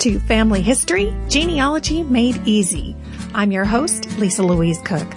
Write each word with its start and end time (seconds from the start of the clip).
To 0.00 0.18
Family 0.20 0.62
History 0.62 1.14
Genealogy 1.28 2.02
Made 2.02 2.40
Easy. 2.46 2.96
I'm 3.34 3.52
your 3.52 3.66
host, 3.66 4.08
Lisa 4.18 4.42
Louise 4.42 4.80
Cooke. 4.82 5.14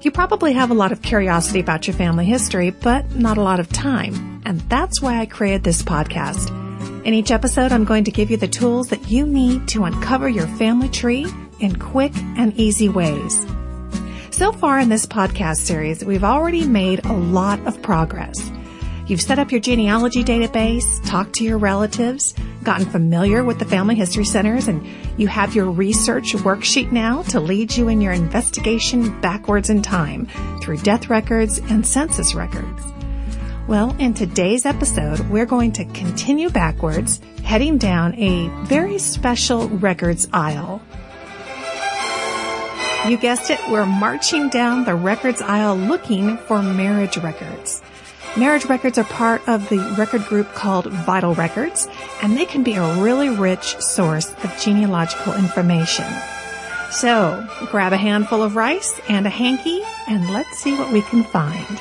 You 0.00 0.10
probably 0.10 0.54
have 0.54 0.70
a 0.70 0.74
lot 0.74 0.90
of 0.90 1.02
curiosity 1.02 1.60
about 1.60 1.86
your 1.86 1.94
family 1.94 2.24
history, 2.24 2.70
but 2.70 3.14
not 3.14 3.36
a 3.36 3.42
lot 3.42 3.60
of 3.60 3.68
time. 3.68 4.40
And 4.46 4.62
that's 4.70 5.02
why 5.02 5.20
I 5.20 5.26
created 5.26 5.64
this 5.64 5.82
podcast. 5.82 6.48
In 7.04 7.12
each 7.12 7.30
episode, 7.30 7.72
I'm 7.72 7.84
going 7.84 8.04
to 8.04 8.10
give 8.10 8.30
you 8.30 8.38
the 8.38 8.48
tools 8.48 8.88
that 8.88 9.10
you 9.10 9.26
need 9.26 9.68
to 9.68 9.84
uncover 9.84 10.30
your 10.30 10.46
family 10.46 10.88
tree 10.88 11.26
in 11.60 11.76
quick 11.76 12.16
and 12.38 12.58
easy 12.58 12.88
ways. 12.88 13.46
So 14.30 14.50
far 14.52 14.80
in 14.80 14.88
this 14.88 15.04
podcast 15.04 15.58
series, 15.58 16.02
we've 16.02 16.24
already 16.24 16.66
made 16.66 17.04
a 17.04 17.12
lot 17.12 17.60
of 17.66 17.82
progress. 17.82 18.50
You've 19.06 19.20
set 19.20 19.38
up 19.38 19.52
your 19.52 19.60
genealogy 19.60 20.24
database, 20.24 21.06
talked 21.06 21.34
to 21.34 21.44
your 21.44 21.58
relatives, 21.58 22.34
gotten 22.62 22.86
familiar 22.86 23.44
with 23.44 23.58
the 23.58 23.66
family 23.66 23.94
history 23.94 24.24
centers, 24.24 24.66
and 24.66 24.86
you 25.18 25.28
have 25.28 25.54
your 25.54 25.70
research 25.70 26.32
worksheet 26.32 26.90
now 26.90 27.20
to 27.24 27.38
lead 27.38 27.76
you 27.76 27.88
in 27.88 28.00
your 28.00 28.14
investigation 28.14 29.20
backwards 29.20 29.68
in 29.68 29.82
time 29.82 30.26
through 30.62 30.78
death 30.78 31.10
records 31.10 31.58
and 31.58 31.86
census 31.86 32.34
records. 32.34 32.82
Well, 33.68 33.94
in 33.98 34.14
today's 34.14 34.64
episode, 34.64 35.20
we're 35.28 35.44
going 35.44 35.72
to 35.72 35.84
continue 35.84 36.48
backwards, 36.48 37.20
heading 37.44 37.76
down 37.76 38.14
a 38.14 38.48
very 38.64 38.96
special 38.96 39.68
records 39.68 40.28
aisle. 40.32 40.80
You 43.06 43.18
guessed 43.18 43.50
it, 43.50 43.60
we're 43.68 43.84
marching 43.84 44.48
down 44.48 44.86
the 44.86 44.94
records 44.94 45.42
aisle 45.42 45.76
looking 45.76 46.38
for 46.38 46.62
marriage 46.62 47.18
records. 47.18 47.82
Marriage 48.36 48.64
records 48.64 48.98
are 48.98 49.04
part 49.04 49.48
of 49.48 49.68
the 49.68 49.78
record 49.96 50.24
group 50.26 50.52
called 50.54 50.86
Vital 50.86 51.34
Records, 51.36 51.86
and 52.20 52.36
they 52.36 52.44
can 52.44 52.64
be 52.64 52.74
a 52.74 52.94
really 53.00 53.28
rich 53.28 53.78
source 53.78 54.34
of 54.42 54.58
genealogical 54.60 55.34
information. 55.34 56.04
So, 56.90 57.46
grab 57.70 57.92
a 57.92 57.96
handful 57.96 58.42
of 58.42 58.56
rice 58.56 59.00
and 59.08 59.24
a 59.28 59.30
hanky, 59.30 59.82
and 60.08 60.32
let's 60.32 60.58
see 60.58 60.76
what 60.76 60.92
we 60.92 61.02
can 61.02 61.22
find. 61.22 61.80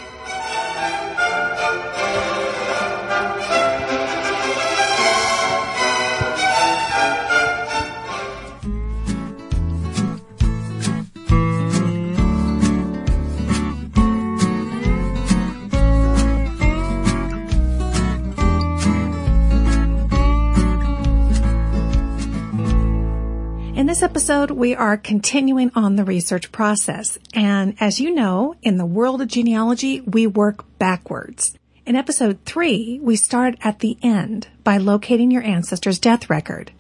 This 23.94 24.02
episode, 24.02 24.50
we 24.50 24.74
are 24.74 24.98
continuing 24.98 25.72
on 25.76 25.98
the 25.98 26.04
research 26.04 26.52
process. 26.52 27.20
And 27.32 27.76
as 27.80 28.00
you 28.00 28.10
know, 28.16 28.56
in 28.64 28.78
the 28.78 28.88
world 28.88 29.22
of 29.22 29.28
genealogy, 29.28 30.02
we 30.02 30.26
work 30.26 30.66
backwards. 30.80 31.56
In 31.86 31.96
episode 31.96 32.40
three, 32.44 33.00
we 33.04 33.16
start 33.16 33.56
at 33.62 33.82
the 33.82 34.00
end 34.02 34.48
by 34.64 34.78
locating 34.78 35.30
your 35.30 35.44
ancestor's 35.44 36.00
death 36.00 36.28
record. 36.28 36.72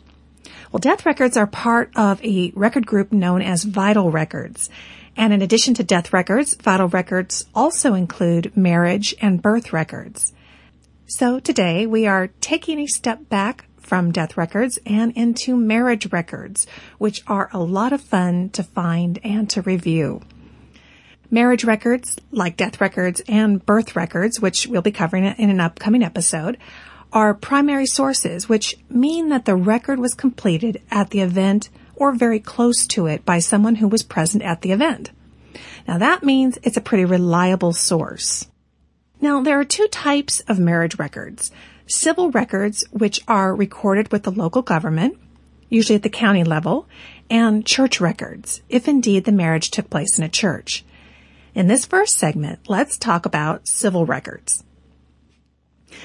Well, 0.72 0.80
death 0.80 1.06
records 1.06 1.38
are 1.38 1.46
part 1.46 1.92
of 1.96 2.20
a 2.26 2.52
record 2.56 2.88
group 2.88 3.12
known 3.12 3.44
as 3.44 3.64
vital 3.64 4.10
records. 4.10 4.72
And 5.16 5.32
in 5.32 5.44
addition 5.44 5.76
to 5.76 5.84
death 5.84 6.14
records, 6.14 6.56
vital 6.56 6.88
records 6.88 7.46
also 7.54 7.94
include 7.94 8.58
marriage 8.58 9.14
and 9.22 9.40
birth 9.40 9.72
records. 9.72 10.34
So 11.06 11.40
today 11.40 11.86
we 11.86 12.08
are 12.08 12.30
taking 12.42 12.80
a 12.80 12.88
step 12.88 13.30
back 13.30 13.66
from 13.84 14.12
death 14.12 14.38
records 14.38 14.80
and 14.86 15.12
into 15.16 15.56
marriage 15.56 16.12
records, 16.12 16.66
which 16.98 17.22
are 17.28 17.50
a 17.54 17.60
lot 17.60 17.94
of 17.94 18.02
fun 18.02 18.50
to 18.50 18.64
find 18.64 19.20
and 19.24 19.50
to 19.52 19.62
review. 19.62 20.22
Marriage 21.30 21.64
records, 21.64 22.20
like 22.32 22.58
death 22.58 22.80
records 22.80 23.22
and 23.28 23.66
birth 23.66 23.96
records, 23.96 24.40
which 24.40 24.68
we'll 24.68 24.82
be 24.82 24.92
covering 24.92 25.26
in 25.26 25.50
an 25.50 25.60
upcoming 25.60 26.04
episode, 26.04 26.58
are 27.12 27.34
primary 27.34 27.86
sources, 27.86 28.50
which 28.50 28.76
mean 28.90 29.30
that 29.30 29.46
the 29.46 29.56
record 29.56 30.00
was 30.00 30.14
completed 30.14 30.82
at 30.90 31.12
the 31.12 31.22
event 31.22 31.70
or 31.96 32.12
very 32.12 32.40
close 32.40 32.88
to 32.88 33.08
it 33.08 33.24
by 33.26 33.40
someone 33.40 33.76
who 33.76 33.88
was 33.88 34.04
present 34.04 34.44
at 34.44 34.62
the 34.62 34.72
event. 34.72 35.12
Now 35.88 35.98
that 35.98 36.24
means 36.24 36.58
it's 36.64 36.78
a 36.78 36.82
pretty 36.82 37.06
reliable 37.06 37.74
source. 37.74 38.48
Now 39.22 39.42
there 39.42 39.60
are 39.60 39.66
two 39.66 39.88
types 39.88 40.42
of 40.42 40.60
marriage 40.60 40.98
records 40.98 41.52
civil 41.88 42.32
records, 42.32 42.86
which 42.92 43.22
are 43.28 43.56
recorded 43.56 44.12
with 44.12 44.24
the 44.24 44.32
local 44.32 44.62
government, 44.62 45.18
usually 45.70 45.96
at 45.96 46.04
the 46.04 46.10
county 46.10 46.44
level, 46.44 46.88
and 47.30 47.66
church 47.66 48.00
records, 48.00 48.62
if 48.70 48.88
indeed 48.88 49.26
the 49.26 49.32
marriage 49.32 49.72
took 49.72 49.90
place 49.90 50.18
in 50.18 50.24
a 50.24 50.30
church. 50.30 50.86
In 51.56 51.68
this 51.68 51.86
first 51.86 52.18
segment, 52.18 52.60
let's 52.68 52.98
talk 52.98 53.26
about 53.26 53.68
civil 53.68 54.06
records. 54.06 54.64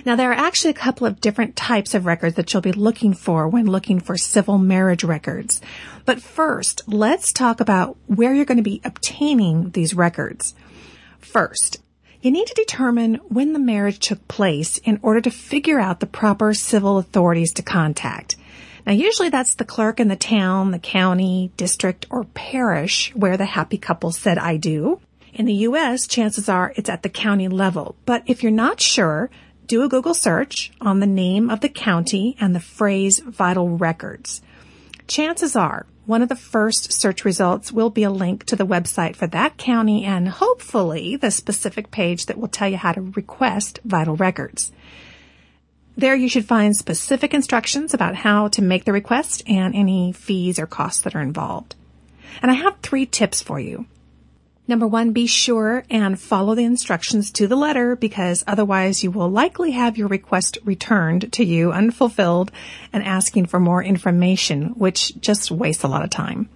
Now, 0.05 0.17
there 0.17 0.31
are 0.31 0.35
actually 0.35 0.71
a 0.71 0.75
couple 0.75 1.07
of 1.07 1.21
different 1.21 1.57
types 1.57 1.95
of 1.95 2.07
records 2.07 2.37
that 2.37 2.53
you'll 2.53 2.63
be 2.63 2.73
looking 2.73 3.15
for 3.15 3.49
when 3.49 3.67
looking 3.67 4.01
for 4.01 4.17
civil 4.17 4.59
marriage 4.59 5.03
records. 5.03 5.61
But 6.05 6.21
first, 6.21 6.83
let's 6.87 7.33
talk 7.33 7.61
about 7.61 7.97
where 8.07 8.35
you're 8.35 8.45
going 8.45 8.59
to 8.59 8.63
be 8.63 8.83
obtaining 8.85 9.71
these 9.71 9.95
records. 9.95 10.55
First, 11.19 11.79
you 12.21 12.31
need 12.31 12.47
to 12.47 12.55
determine 12.55 13.17
when 13.29 13.53
the 13.53 13.59
marriage 13.59 14.01
took 14.01 14.27
place 14.29 14.79
in 14.79 14.99
order 15.03 15.21
to 15.21 15.31
figure 15.31 15.79
out 15.79 16.01
the 16.01 16.07
proper 16.07 16.53
civil 16.53 16.99
authorities 16.99 17.53
to 17.55 17.63
contact. 17.63 18.37
Now, 18.87 18.93
usually 18.93 19.29
that's 19.29 19.55
the 19.55 19.65
clerk 19.65 20.01
in 20.01 20.09
the 20.09 20.17
town, 20.17 20.71
the 20.71 20.79
county, 20.79 21.53
district, 21.57 22.07
or 22.11 22.25
parish 22.25 23.15
where 23.15 23.37
the 23.37 23.45
happy 23.45 23.79
couple 23.79 24.13
said 24.13 24.39
I 24.39 24.57
do. 24.57 25.01
In 25.35 25.45
the 25.47 25.55
U.S., 25.55 26.07
chances 26.07 26.49
are 26.49 26.73
it's 26.75 26.89
at 26.89 27.03
the 27.03 27.09
county 27.09 27.49
level. 27.49 27.97
But 28.07 28.23
if 28.27 28.43
you're 28.43 28.51
not 28.51 28.81
sure, 28.81 29.31
do 29.67 29.83
a 29.83 29.89
Google 29.89 30.15
search 30.15 30.73
on 30.81 31.01
the 31.01 31.07
name 31.07 31.51
of 31.51 31.61
the 31.61 31.69
county 31.69 32.35
and 32.41 32.55
the 32.55 32.61
phrase 32.61 33.21
vital 33.21 33.69
records. 33.69 34.41
Chances 35.07 35.55
are 35.55 35.87
one 36.09 36.23
of 36.23 36.31
the 36.31 36.35
first 36.35 36.91
search 36.91 37.23
results 37.23 37.71
will 37.71 37.91
be 37.91 38.03
a 38.03 38.11
link 38.11 38.43
to 38.43 38.57
the 38.57 38.67
website 38.67 39.15
for 39.15 39.27
that 39.27 39.59
county 39.59 40.07
and 40.07 40.27
hopefully 40.27 41.17
the 41.17 41.31
specific 41.31 41.91
page 41.91 42.25
that 42.25 42.39
will 42.39 42.49
tell 42.49 42.67
you 42.67 42.79
how 42.79 42.93
to 42.93 43.03
request 43.15 43.79
vital 43.85 44.17
records. 44.17 44.73
There 45.99 46.15
you 46.15 46.31
should 46.31 46.47
find 46.47 46.75
specific 46.75 47.35
instructions 47.35 47.93
about 47.93 48.15
how 48.15 48.49
to 48.49 48.63
make 48.63 48.87
the 48.87 48.93
request 48.95 49.43
and 49.47 49.75
any 49.75 50.13
fees 50.13 50.59
or 50.59 50.67
costs 50.67 51.03
that 51.03 51.15
are 51.15 51.21
involved. 51.21 51.75
And 52.41 52.51
I 52.51 52.55
have 52.55 52.79
three 52.79 53.05
tips 53.05 53.43
for 53.43 53.61
you. 53.61 53.85
Number 54.69 54.87
one, 54.87 55.13
be 55.13 55.27
sure 55.27 55.85
and 55.89 56.21
follow 56.21 56.55
the 56.55 56.65
instructions 56.65 57.31
to 57.33 57.47
the 57.47 57.57
letter 57.57 57.97
because 57.97 58.45
otherwise 58.47 59.03
you 59.03 59.11
will 59.11 59.31
likely 59.31 59.71
have 59.71 59.97
your 59.97 60.09
request 60.09 60.59
returned 60.63 61.33
to 61.33 61.45
you 61.45 61.73
unfulfilled 61.73 62.53
and 62.93 63.03
asking 63.03 63.47
for 63.47 63.59
more 63.59 63.83
information, 63.83 64.75
which 64.77 65.19
just 65.21 65.51
wastes 65.51 65.85
a 65.85 65.89
lot 65.89 66.05
of 66.05 66.11
time. 66.11 66.51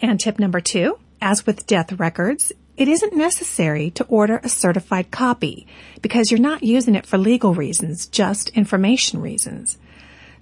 And 0.00 0.18
tip 0.18 0.38
number 0.38 0.62
two, 0.62 0.98
as 1.20 1.44
with 1.44 1.66
death 1.66 1.92
records, 1.92 2.50
it 2.78 2.88
isn't 2.88 3.14
necessary 3.14 3.90
to 3.90 4.04
order 4.04 4.40
a 4.42 4.48
certified 4.48 5.10
copy 5.10 5.66
because 6.00 6.30
you're 6.30 6.40
not 6.40 6.62
using 6.62 6.94
it 6.94 7.04
for 7.04 7.18
legal 7.18 7.52
reasons, 7.52 8.06
just 8.06 8.48
information 8.50 9.20
reasons. 9.20 9.76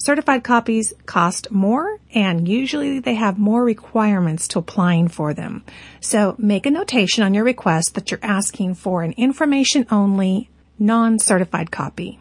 Certified 0.03 0.43
copies 0.43 0.95
cost 1.05 1.51
more 1.51 2.01
and 2.15 2.49
usually 2.49 3.01
they 3.01 3.17
have 3.17 3.39
more 3.39 3.63
requirements 3.63 4.49
to 4.49 4.59
applying 4.59 5.09
for 5.09 5.35
them. 5.35 5.63
So 6.01 6.35
make 6.39 6.65
a 6.65 6.71
notation 6.71 7.23
on 7.23 7.35
your 7.35 7.45
request 7.45 7.95
that 7.95 8.11
you're 8.11 8.19
asking 8.23 8.77
for 8.77 9.03
an 9.03 9.13
information 9.19 9.87
only 9.91 10.49
non-certified 10.79 11.71
copy. 11.71 12.19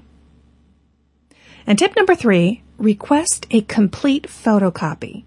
And 1.65 1.80
tip 1.80 1.95
number 1.95 2.15
three, 2.15 2.63
request 2.77 3.48
a 3.50 3.62
complete 3.62 4.27
photocopy, 4.27 5.24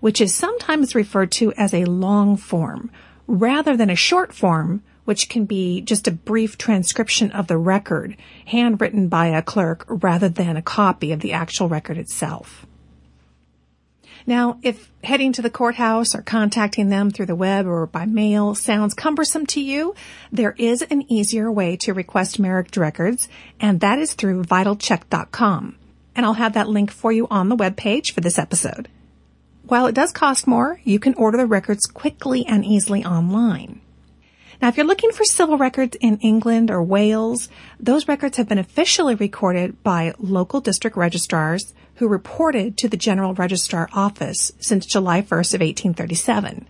which 0.00 0.20
is 0.20 0.34
sometimes 0.34 0.94
referred 0.94 1.32
to 1.32 1.54
as 1.54 1.72
a 1.72 1.86
long 1.86 2.36
form 2.36 2.90
rather 3.26 3.78
than 3.78 3.88
a 3.88 3.96
short 3.96 4.34
form 4.34 4.82
which 5.04 5.28
can 5.28 5.44
be 5.44 5.80
just 5.80 6.08
a 6.08 6.12
brief 6.12 6.58
transcription 6.58 7.30
of 7.32 7.46
the 7.46 7.58
record, 7.58 8.16
handwritten 8.46 9.08
by 9.08 9.26
a 9.26 9.42
clerk 9.42 9.84
rather 9.88 10.28
than 10.28 10.56
a 10.56 10.62
copy 10.62 11.12
of 11.12 11.20
the 11.20 11.32
actual 11.32 11.68
record 11.68 11.98
itself. 11.98 12.66
Now, 14.26 14.58
if 14.62 14.90
heading 15.02 15.34
to 15.34 15.42
the 15.42 15.50
courthouse 15.50 16.14
or 16.14 16.22
contacting 16.22 16.88
them 16.88 17.10
through 17.10 17.26
the 17.26 17.34
web 17.34 17.66
or 17.66 17.86
by 17.86 18.06
mail 18.06 18.54
sounds 18.54 18.94
cumbersome 18.94 19.44
to 19.46 19.60
you, 19.60 19.94
there 20.32 20.54
is 20.56 20.80
an 20.80 21.10
easier 21.12 21.52
way 21.52 21.76
to 21.78 21.92
request 21.92 22.38
marriage 22.38 22.76
records, 22.78 23.28
and 23.60 23.80
that 23.80 23.98
is 23.98 24.14
through 24.14 24.44
vitalchek.com. 24.44 25.76
And 26.16 26.24
I'll 26.24 26.34
have 26.34 26.54
that 26.54 26.68
link 26.68 26.90
for 26.90 27.12
you 27.12 27.26
on 27.28 27.50
the 27.50 27.56
web 27.56 27.76
page 27.76 28.14
for 28.14 28.22
this 28.22 28.38
episode. 28.38 28.88
While 29.66 29.86
it 29.86 29.94
does 29.94 30.12
cost 30.12 30.46
more, 30.46 30.80
you 30.84 30.98
can 30.98 31.14
order 31.14 31.36
the 31.36 31.46
records 31.46 31.86
quickly 31.86 32.46
and 32.46 32.64
easily 32.64 33.04
online. 33.04 33.80
Now, 34.60 34.68
if 34.68 34.76
you're 34.76 34.86
looking 34.86 35.12
for 35.12 35.24
civil 35.24 35.58
records 35.58 35.96
in 36.00 36.18
England 36.18 36.70
or 36.70 36.82
Wales, 36.82 37.48
those 37.78 38.08
records 38.08 38.36
have 38.36 38.48
been 38.48 38.58
officially 38.58 39.14
recorded 39.14 39.82
by 39.82 40.14
local 40.18 40.60
district 40.60 40.96
registrars 40.96 41.74
who 41.96 42.08
reported 42.08 42.76
to 42.78 42.88
the 42.88 42.96
General 42.96 43.34
Registrar 43.34 43.88
Office 43.92 44.52
since 44.60 44.86
July 44.86 45.22
1st 45.22 45.54
of 45.54 45.60
1837. 45.60 46.66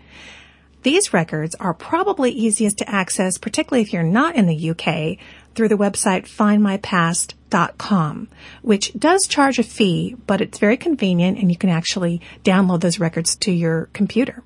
These 0.82 1.14
records 1.14 1.54
are 1.54 1.72
probably 1.72 2.30
easiest 2.30 2.76
to 2.78 2.90
access, 2.90 3.38
particularly 3.38 3.80
if 3.80 3.92
you're 3.92 4.02
not 4.02 4.36
in 4.36 4.46
the 4.46 4.70
UK, 4.70 5.16
through 5.54 5.68
the 5.68 5.78
website 5.78 6.28
findmypast.com, 6.28 8.28
which 8.60 8.92
does 8.98 9.26
charge 9.26 9.58
a 9.58 9.62
fee, 9.62 10.14
but 10.26 10.42
it's 10.42 10.58
very 10.58 10.76
convenient 10.76 11.38
and 11.38 11.50
you 11.50 11.56
can 11.56 11.70
actually 11.70 12.20
download 12.44 12.82
those 12.82 12.98
records 12.98 13.34
to 13.36 13.50
your 13.50 13.88
computer. 13.94 14.42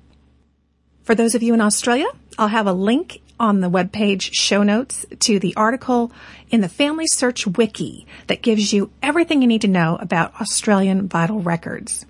For 1.03 1.13
those 1.13 1.35
of 1.35 1.43
you 1.43 1.53
in 1.53 1.59
Australia, 1.59 2.07
I'll 2.37 2.47
have 2.47 2.67
a 2.67 2.73
link 2.73 3.19
on 3.39 3.61
the 3.61 3.69
webpage 3.69 4.29
show 4.33 4.63
notes 4.63 5.05
to 5.19 5.39
the 5.39 5.55
article 5.55 6.11
in 6.49 6.61
the 6.61 6.69
Family 6.69 7.07
Search 7.07 7.47
Wiki 7.47 8.05
that 8.27 8.41
gives 8.41 8.73
you 8.73 8.91
everything 9.01 9.41
you 9.41 9.47
need 9.47 9.61
to 9.61 9.67
know 9.67 9.97
about 10.01 10.39
Australian 10.41 11.07
vital 11.07 11.39
records. 11.39 12.05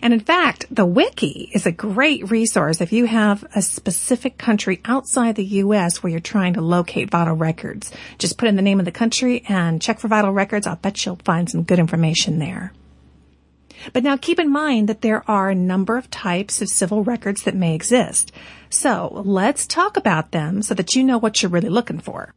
And 0.00 0.12
in 0.12 0.20
fact, 0.20 0.66
the 0.70 0.86
wiki 0.86 1.50
is 1.52 1.66
a 1.66 1.72
great 1.72 2.30
resource 2.30 2.80
if 2.80 2.92
you 2.92 3.06
have 3.06 3.44
a 3.54 3.62
specific 3.62 4.38
country 4.38 4.80
outside 4.84 5.36
the 5.36 5.44
U.S. 5.44 6.02
where 6.02 6.10
you're 6.10 6.20
trying 6.20 6.54
to 6.54 6.60
locate 6.60 7.10
vital 7.10 7.34
records. 7.34 7.92
Just 8.18 8.38
put 8.38 8.48
in 8.48 8.56
the 8.56 8.62
name 8.62 8.78
of 8.78 8.84
the 8.84 8.92
country 8.92 9.44
and 9.48 9.82
check 9.82 9.98
for 9.98 10.08
vital 10.08 10.32
records. 10.32 10.66
I'll 10.66 10.76
bet 10.76 11.04
you'll 11.04 11.18
find 11.24 11.50
some 11.50 11.64
good 11.64 11.78
information 11.78 12.38
there. 12.38 12.72
But 13.92 14.04
now 14.04 14.16
keep 14.16 14.38
in 14.38 14.50
mind 14.50 14.88
that 14.88 15.02
there 15.02 15.28
are 15.28 15.50
a 15.50 15.54
number 15.54 15.96
of 15.96 16.10
types 16.10 16.62
of 16.62 16.68
civil 16.68 17.04
records 17.04 17.42
that 17.42 17.54
may 17.54 17.74
exist. 17.74 18.32
So 18.70 19.22
let's 19.24 19.66
talk 19.66 19.96
about 19.96 20.32
them 20.32 20.62
so 20.62 20.74
that 20.74 20.94
you 20.94 21.04
know 21.04 21.18
what 21.18 21.42
you're 21.42 21.50
really 21.50 21.68
looking 21.68 21.98
for. 21.98 22.34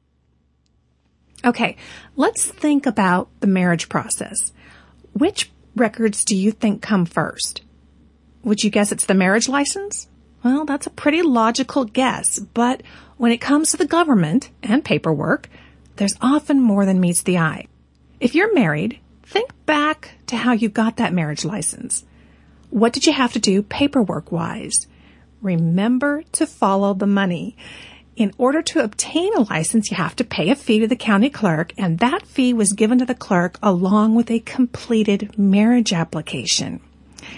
Okay, 1.43 1.77
let's 2.15 2.45
think 2.45 2.85
about 2.85 3.29
the 3.39 3.47
marriage 3.47 3.89
process. 3.89 4.51
Which 5.13 5.51
records 5.75 6.25
do 6.25 6.35
you 6.35 6.51
think 6.51 6.81
come 6.81 7.05
first? 7.05 7.61
Would 8.43 8.63
you 8.63 8.69
guess 8.69 8.91
it's 8.91 9.05
the 9.05 9.13
marriage 9.13 9.47
license? 9.47 10.07
Well, 10.43 10.65
that's 10.65 10.87
a 10.87 10.91
pretty 10.91 11.21
logical 11.21 11.85
guess, 11.85 12.39
but 12.39 12.83
when 13.17 13.31
it 13.31 13.41
comes 13.41 13.71
to 13.71 13.77
the 13.77 13.85
government 13.85 14.51
and 14.61 14.85
paperwork, 14.85 15.49
there's 15.95 16.15
often 16.21 16.61
more 16.61 16.85
than 16.85 16.99
meets 16.99 17.23
the 17.23 17.37
eye. 17.37 17.67
If 18.19 18.35
you're 18.35 18.53
married, 18.53 18.99
think 19.25 19.51
back 19.65 20.11
to 20.27 20.37
how 20.37 20.53
you 20.53 20.69
got 20.69 20.97
that 20.97 21.13
marriage 21.13 21.45
license. 21.45 22.05
What 22.69 22.93
did 22.93 23.05
you 23.05 23.13
have 23.13 23.33
to 23.33 23.39
do 23.39 23.61
paperwork 23.61 24.31
wise? 24.31 24.87
Remember 25.41 26.23
to 26.33 26.47
follow 26.47 26.93
the 26.93 27.07
money. 27.07 27.55
In 28.15 28.33
order 28.37 28.61
to 28.61 28.83
obtain 28.83 29.33
a 29.35 29.41
license, 29.41 29.91
you 29.91 29.97
have 29.97 30.15
to 30.15 30.23
pay 30.23 30.49
a 30.49 30.55
fee 30.55 30.79
to 30.79 30.87
the 30.87 30.95
county 30.95 31.29
clerk, 31.29 31.73
and 31.77 31.99
that 31.99 32.25
fee 32.25 32.53
was 32.53 32.73
given 32.73 32.97
to 32.99 33.05
the 33.05 33.13
clerk 33.13 33.59
along 33.61 34.15
with 34.15 34.31
a 34.31 34.39
completed 34.39 35.37
marriage 35.37 35.91
application. 35.91 36.79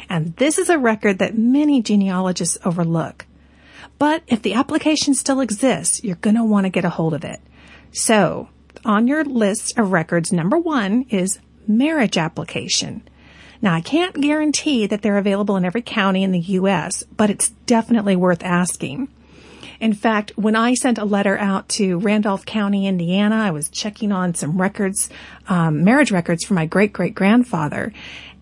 And 0.09 0.35
this 0.35 0.57
is 0.57 0.69
a 0.69 0.77
record 0.77 1.19
that 1.19 1.37
many 1.37 1.81
genealogists 1.81 2.57
overlook. 2.63 3.25
But 3.99 4.21
if 4.27 4.41
the 4.41 4.53
application 4.53 5.15
still 5.15 5.41
exists, 5.41 6.03
you're 6.03 6.15
going 6.15 6.35
to 6.35 6.43
want 6.43 6.65
to 6.65 6.69
get 6.69 6.85
a 6.85 6.89
hold 6.89 7.13
of 7.13 7.23
it. 7.23 7.39
So, 7.91 8.49
on 8.85 9.07
your 9.07 9.23
list 9.23 9.77
of 9.77 9.91
records, 9.91 10.31
number 10.31 10.57
one 10.57 11.05
is 11.09 11.39
marriage 11.67 12.17
application. 12.17 13.07
Now, 13.61 13.73
I 13.73 13.81
can't 13.81 14.19
guarantee 14.21 14.85
that 14.87 15.01
they're 15.01 15.17
available 15.17 15.57
in 15.57 15.65
every 15.65 15.81
county 15.81 16.23
in 16.23 16.31
the 16.31 16.39
U.S., 16.39 17.03
but 17.15 17.29
it's 17.29 17.49
definitely 17.65 18.15
worth 18.15 18.43
asking. 18.43 19.09
In 19.79 19.93
fact, 19.93 20.31
when 20.35 20.55
I 20.55 20.73
sent 20.73 20.97
a 20.97 21.05
letter 21.05 21.37
out 21.37 21.69
to 21.69 21.99
Randolph 21.99 22.45
County, 22.45 22.87
Indiana, 22.87 23.35
I 23.35 23.51
was 23.51 23.69
checking 23.69 24.11
on 24.11 24.33
some 24.33 24.59
records, 24.59 25.09
um, 25.47 25.83
marriage 25.83 26.11
records 26.11 26.43
for 26.43 26.55
my 26.55 26.65
great 26.65 26.93
great 26.93 27.13
grandfather. 27.13 27.93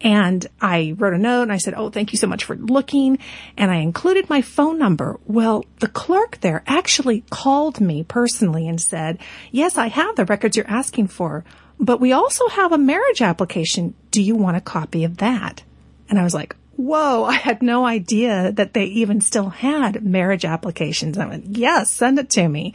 And 0.01 0.45
I 0.61 0.93
wrote 0.97 1.13
a 1.13 1.17
note 1.17 1.43
and 1.43 1.51
I 1.51 1.57
said, 1.57 1.73
Oh, 1.73 1.89
thank 1.89 2.11
you 2.11 2.17
so 2.17 2.27
much 2.27 2.43
for 2.43 2.55
looking. 2.55 3.17
And 3.57 3.71
I 3.71 3.77
included 3.77 4.29
my 4.29 4.41
phone 4.41 4.77
number. 4.77 5.19
Well, 5.25 5.65
the 5.79 5.87
clerk 5.87 6.39
there 6.41 6.63
actually 6.67 7.23
called 7.29 7.81
me 7.81 8.03
personally 8.03 8.67
and 8.67 8.79
said, 8.79 9.19
Yes, 9.51 9.77
I 9.77 9.87
have 9.87 10.15
the 10.15 10.25
records 10.25 10.57
you're 10.57 10.69
asking 10.69 11.07
for, 11.07 11.43
but 11.79 11.99
we 11.99 12.13
also 12.13 12.47
have 12.49 12.71
a 12.71 12.77
marriage 12.77 13.21
application. 13.21 13.93
Do 14.11 14.21
you 14.21 14.35
want 14.35 14.57
a 14.57 14.61
copy 14.61 15.03
of 15.03 15.17
that? 15.17 15.63
And 16.09 16.19
I 16.19 16.23
was 16.23 16.33
like, 16.33 16.55
whoa, 16.75 17.23
I 17.23 17.33
had 17.33 17.61
no 17.61 17.85
idea 17.85 18.51
that 18.51 18.73
they 18.73 18.85
even 18.85 19.21
still 19.21 19.49
had 19.49 20.03
marriage 20.03 20.45
applications. 20.45 21.17
I 21.17 21.25
went, 21.25 21.57
yes, 21.57 21.89
send 21.89 22.19
it 22.19 22.29
to 22.31 22.47
me. 22.47 22.73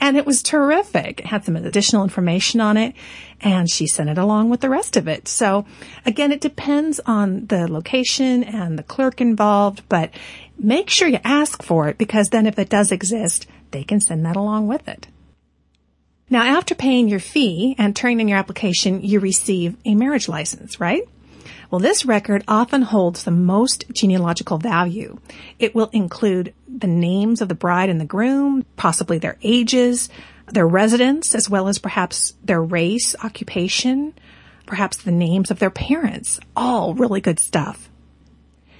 And 0.00 0.16
it 0.16 0.26
was 0.26 0.42
terrific. 0.42 1.20
It 1.20 1.26
had 1.26 1.44
some 1.44 1.56
additional 1.56 2.04
information 2.04 2.60
on 2.60 2.76
it 2.76 2.94
and 3.40 3.68
she 3.68 3.86
sent 3.86 4.10
it 4.10 4.18
along 4.18 4.50
with 4.50 4.60
the 4.60 4.70
rest 4.70 4.96
of 4.96 5.08
it. 5.08 5.26
So 5.26 5.64
again, 6.06 6.30
it 6.30 6.40
depends 6.40 7.00
on 7.06 7.46
the 7.46 7.70
location 7.70 8.44
and 8.44 8.78
the 8.78 8.82
clerk 8.82 9.20
involved, 9.20 9.82
but 9.88 10.10
make 10.58 10.90
sure 10.90 11.08
you 11.08 11.20
ask 11.24 11.62
for 11.62 11.88
it 11.88 11.98
because 11.98 12.28
then 12.28 12.46
if 12.46 12.58
it 12.58 12.68
does 12.68 12.92
exist, 12.92 13.46
they 13.70 13.82
can 13.82 14.00
send 14.00 14.24
that 14.24 14.36
along 14.36 14.68
with 14.68 14.86
it. 14.88 15.08
Now, 16.30 16.42
after 16.42 16.74
paying 16.74 17.08
your 17.08 17.20
fee 17.20 17.74
and 17.78 17.96
turning 17.96 18.20
in 18.20 18.28
your 18.28 18.38
application, 18.38 19.02
you 19.02 19.18
receive 19.18 19.76
a 19.84 19.94
marriage 19.94 20.28
license, 20.28 20.78
right? 20.78 21.02
Well, 21.70 21.80
this 21.80 22.04
record 22.04 22.44
often 22.48 22.82
holds 22.82 23.24
the 23.24 23.30
most 23.30 23.84
genealogical 23.92 24.58
value. 24.58 25.18
It 25.58 25.74
will 25.74 25.90
include 25.92 26.54
the 26.66 26.86
names 26.86 27.40
of 27.40 27.48
the 27.48 27.54
bride 27.54 27.90
and 27.90 28.00
the 28.00 28.06
groom, 28.06 28.64
possibly 28.76 29.18
their 29.18 29.36
ages, 29.42 30.08
their 30.46 30.66
residence, 30.66 31.34
as 31.34 31.48
well 31.48 31.68
as 31.68 31.78
perhaps 31.78 32.34
their 32.42 32.62
race, 32.62 33.14
occupation, 33.22 34.14
perhaps 34.66 34.98
the 34.98 35.10
names 35.10 35.50
of 35.50 35.58
their 35.58 35.70
parents. 35.70 36.40
All 36.56 36.94
really 36.94 37.20
good 37.20 37.38
stuff. 37.38 37.90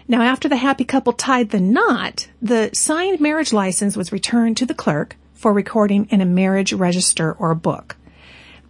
Now, 0.07 0.23
after 0.23 0.49
the 0.49 0.57
happy 0.57 0.85
couple 0.85 1.13
tied 1.13 1.51
the 1.51 1.61
knot, 1.61 2.29
the 2.41 2.71
signed 2.73 3.21
marriage 3.21 3.53
license 3.53 3.97
was 3.97 4.13
returned 4.13 4.57
to 4.59 4.67
the 4.67 4.75
clerk 4.75 5.17
for 5.39 5.53
recording 5.53 6.09
in 6.11 6.21
a 6.21 6.27
marriage 6.27 6.73
register 6.73 7.33
or 7.33 7.55
book. 7.55 7.97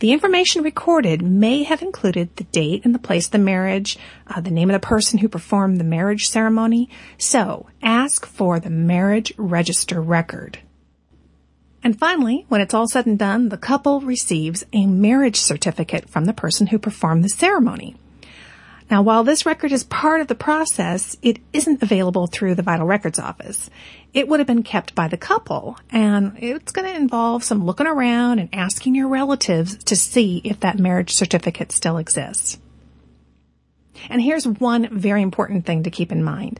The 0.01 0.13
information 0.13 0.63
recorded 0.63 1.23
may 1.23 1.63
have 1.63 1.81
included 1.81 2.37
the 2.37 2.45
date 2.45 2.85
and 2.85 2.95
the 2.95 3.01
place 3.01 3.27
of 3.27 3.33
the 3.33 3.39
marriage, 3.39 3.99
uh, 4.27 4.43
the 4.43 4.51
name 4.51 4.69
of 4.69 4.75
the 4.75 4.87
person 4.87 5.19
who 5.19 5.29
performed 5.29 5.81
the 5.81 5.85
marriage 5.85 6.29
ceremony. 6.29 6.91
So 7.17 7.67
ask 7.83 8.27
for 8.27 8.61
the 8.61 8.71
marriage 8.71 9.33
register 9.39 10.01
record. 10.01 10.59
And 11.83 11.99
finally, 11.99 12.45
when 12.49 12.61
it's 12.61 12.75
all 12.75 12.87
said 12.87 13.07
and 13.07 13.19
done, 13.19 13.49
the 13.49 13.57
couple 13.57 14.03
receives 14.03 14.63
a 14.73 14.85
marriage 14.85 15.41
certificate 15.41 16.11
from 16.11 16.27
the 16.27 16.35
person 16.35 16.67
who 16.67 16.79
performed 16.79 17.25
the 17.25 17.31
ceremony. 17.31 17.97
Now, 18.91 19.03
while 19.03 19.23
this 19.23 19.45
record 19.45 19.71
is 19.71 19.85
part 19.85 20.23
of 20.23 20.29
the 20.29 20.35
process, 20.35 21.17
it 21.21 21.41
isn't 21.53 21.83
available 21.83 22.27
through 22.27 22.55
the 22.55 22.63
Vital 22.63 22.87
Records 22.87 23.19
Office. 23.19 23.69
It 24.15 24.29
would 24.29 24.41
have 24.41 24.47
been 24.47 24.63
kept 24.63 24.95
by 24.95 25.09
the 25.09 25.19
couple, 25.19 25.79
and 25.91 26.39
it's 26.39 26.73
going 26.73 26.89
to 26.89 26.97
involve 26.97 27.45
some 27.45 27.67
looking 27.67 27.87
around 27.87 28.39
and 28.39 28.49
asking 28.53 28.95
your 28.95 29.09
relatives 29.09 29.77
to 29.85 29.97
see 29.97 30.41
if 30.43 30.61
that 30.61 30.79
marriage 30.79 31.13
certificate 31.13 31.71
still 31.71 31.99
exists. 31.99 32.59
And 34.09 34.23
here's 34.23 34.47
one 34.47 34.89
very 34.99 35.21
important 35.21 35.67
thing 35.67 35.83
to 35.83 35.91
keep 35.91 36.11
in 36.11 36.25
mind. 36.25 36.59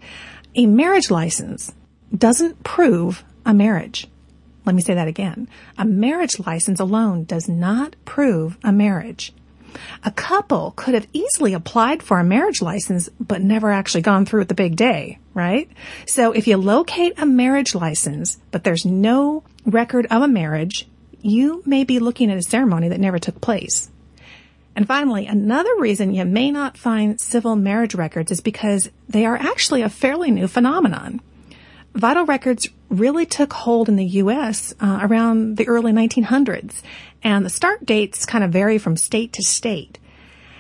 A 0.55 0.67
marriage 0.67 1.11
license 1.11 1.73
doesn't 2.15 2.63
prove 2.63 3.25
a 3.47 3.55
marriage. 3.55 4.07
Let 4.67 4.75
me 4.75 4.83
say 4.83 4.95
that 4.95 5.09
again. 5.09 5.49
A 5.79 5.87
marriage 5.87 6.39
license 6.41 6.79
alone 6.79 7.25
does 7.25 7.49
not 7.49 7.97
prove 8.05 8.59
a 8.63 8.73
marriage. 8.73 9.33
A 10.05 10.11
couple 10.11 10.73
could 10.77 10.95
have 10.95 11.07
easily 11.13 11.55
applied 11.55 12.03
for 12.03 12.19
a 12.19 12.25
marriage 12.25 12.63
license, 12.63 13.09
but 13.21 13.43
never 13.43 13.71
actually 13.71 14.03
gone 14.03 14.27
through 14.27 14.41
with 14.41 14.49
the 14.49 14.55
big 14.55 14.77
day, 14.77 15.19
right? 15.35 15.69
So 16.07 16.33
if 16.33 16.47
you 16.47 16.57
locate 16.57 17.19
a 17.19 17.27
marriage 17.27 17.75
license, 17.75 18.39
but 18.51 18.65
there's 18.65 18.85
no 18.85 19.43
record 19.67 20.07
of 20.11 20.23
a 20.23 20.29
marriage, 20.29 20.89
you 21.21 21.63
may 21.67 21.85
be 21.85 21.99
looking 21.99 22.31
at 22.31 22.39
a 22.39 22.43
ceremony 22.43 22.89
that 22.89 23.01
never 23.01 23.19
took 23.19 23.41
place. 23.41 23.91
And 24.77 24.87
finally, 24.87 25.27
another 25.27 25.75
reason 25.79 26.15
you 26.15 26.25
may 26.25 26.53
not 26.53 26.77
find 26.77 27.21
civil 27.21 27.57
marriage 27.57 27.97
records 27.97 28.31
is 28.31 28.41
because 28.41 28.91
they 29.09 29.27
are 29.27 29.37
actually 29.37 29.83
a 29.83 29.89
fairly 29.89 30.31
new 30.31 30.47
phenomenon. 30.47 31.21
Vital 31.95 32.25
records 32.27 32.69
really 32.91 33.27
took 33.27 33.53
hold 33.53 33.89
in 33.89 33.97
the 33.97 34.05
U.S. 34.05 34.75
Uh, 34.81 35.01
around 35.03 35.57
the 35.57 35.69
early 35.69 35.93
1900s, 35.93 36.83
and 37.23 37.45
the 37.45 37.51
start 37.51 37.85
dates 37.85 38.25
kind 38.25 38.45
of 38.45 38.53
vary 38.53 38.79
from 38.79 38.97
state 38.97 39.33
to 39.35 39.43
state. 39.43 39.99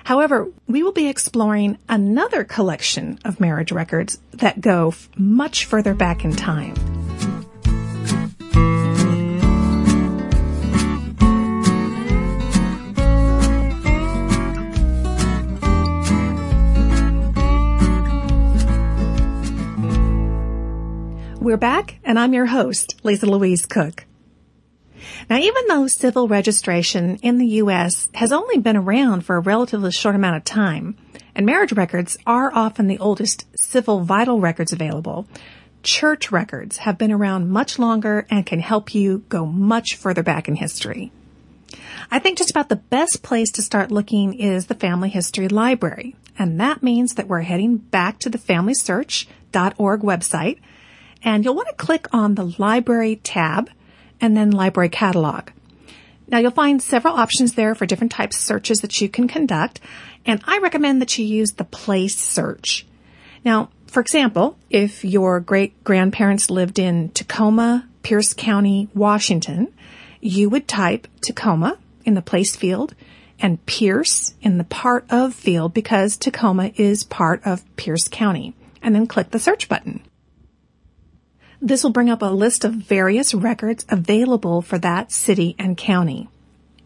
However, 0.04 0.50
we 0.66 0.82
will 0.82 0.92
be 0.92 1.08
exploring 1.08 1.78
another 1.88 2.42
collection 2.42 3.18
of 3.25 3.40
marriage 3.40 3.73
records 3.73 4.18
that 4.32 4.61
go 4.61 4.88
f- 4.88 5.08
much 5.16 5.66
further 5.66 5.94
back 5.94 6.25
in 6.25 6.35
time. 6.35 6.98
Back, 21.59 21.99
and 22.05 22.21
I'm 22.21 22.35
your 22.35 22.47
host, 22.47 23.00
Lisa 23.03 23.27
Louise 23.27 23.67
Cooke. 23.67 24.05
Now, 25.29 25.38
even 25.38 25.67
though 25.67 25.88
civil 25.88 26.29
registration 26.29 27.17
in 27.17 27.38
the 27.38 27.47
U.S. 27.47 28.09
has 28.15 28.31
only 28.31 28.59
been 28.59 28.77
around 28.77 29.23
for 29.23 29.35
a 29.35 29.41
relatively 29.41 29.91
short 29.91 30.15
amount 30.15 30.37
of 30.37 30.45
time, 30.45 30.97
and 31.35 31.45
marriage 31.45 31.73
records 31.73 32.17
are 32.27 32.53
often 32.55 32.87
the 32.87 33.00
oldest 33.00 33.45
civil 33.59 34.05
vital 34.05 34.38
records 34.38 34.73
available, 34.73 35.27
church 35.83 36.31
records 36.31 36.79
have 36.79 36.97
been 36.97 37.11
around 37.11 37.50
much 37.50 37.77
longer 37.77 38.25
and 38.31 38.47
can 38.47 38.61
help 38.61 38.95
you 38.95 39.25
go 39.29 39.45
much 39.45 39.97
further 39.97 40.23
back 40.23 40.47
in 40.47 40.55
history. 40.55 41.11
I 42.09 42.21
think 42.21 42.38
just 42.38 42.50
about 42.50 42.69
the 42.69 42.77
best 42.77 43.25
place 43.25 43.50
to 43.53 43.62
start 43.62 43.91
looking 43.91 44.35
is 44.35 44.67
the 44.67 44.75
Family 44.75 45.09
History 45.09 45.49
Library. 45.49 46.15
And 46.38 46.61
that 46.61 46.85
means 46.85 47.15
that 47.15 47.27
we're 47.27 47.41
heading 47.41 47.79
back 47.79 48.21
to 48.21 48.31
the 48.31 48.38
FamilySearch.org 48.38 50.03
website. 50.03 50.61
And 51.28 51.44
you'll 51.44 51.56
want 51.56 51.68
to 51.68 51.75
click 51.75 52.06
on 52.11 52.37
the 52.37 52.54
Library 52.56 53.16
tab 53.16 53.68
and 54.18 54.35
then 54.35 54.50
Library 54.50 54.88
Catalog. 54.88 55.50
Now 56.26 56.38
you'll 56.38 56.52
find 56.52 56.80
several 56.80 57.16
options 57.16 57.52
there 57.52 57.75
for 57.75 57.85
different 57.85 58.12
types 58.12 58.38
of 58.38 58.42
searches 58.42 58.80
that 58.80 58.99
you 59.02 59.11
can 59.11 59.28
conduct. 59.28 59.78
And 60.25 60.40
I 60.47 60.56
recommend 60.61 61.02
that 61.02 61.18
you 61.18 61.26
use 61.26 61.52
the 61.52 61.64
place 61.64 62.16
search. 62.16 62.87
Now, 63.44 63.68
for 63.88 64.00
example, 64.00 64.56
if 64.70 65.04
your 65.04 65.38
great 65.38 65.85
grandparents 65.85 66.49
lived 66.49 66.78
in 66.78 67.11
Tacoma, 67.11 67.87
Pierce 68.02 68.32
County, 68.32 68.88
Washington, 68.94 69.68
you 70.23 70.49
would 70.49 70.66
type 70.66 71.08
Tacoma 71.20 71.76
in 72.06 72.14
the 72.14 72.23
place 72.23 72.56
field 72.56 72.94
and 73.38 73.64
Pierce 73.66 74.32
in 74.40 74.56
the 74.56 74.64
part 74.64 75.04
of 75.11 75.35
field 75.35 75.75
because 75.75 76.16
Tacoma 76.16 76.73
is 76.76 77.04
part 77.04 77.42
of 77.44 77.66
Pierce 77.76 78.08
County 78.08 78.54
and 78.80 78.94
then 78.94 79.06
click 79.06 79.30
the 79.30 79.38
search 79.38 79.68
button. 79.68 80.00
This 81.61 81.83
will 81.83 81.91
bring 81.91 82.09
up 82.09 82.23
a 82.23 82.27
list 82.27 82.65
of 82.65 82.75
various 82.75 83.35
records 83.35 83.85
available 83.88 84.62
for 84.62 84.79
that 84.79 85.11
city 85.11 85.57
and 85.59 85.77
county. 85.77 86.29